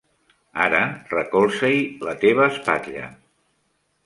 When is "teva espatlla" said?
2.25-3.05